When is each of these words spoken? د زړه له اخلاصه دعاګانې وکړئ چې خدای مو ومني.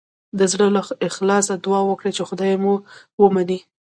د 0.37 0.39
زړه 0.51 0.67
له 0.75 0.81
اخلاصه 1.07 1.53
دعاګانې 1.63 1.89
وکړئ 1.91 2.11
چې 2.17 2.23
خدای 2.29 2.53
مو 2.63 2.73
ومني. 3.21 3.59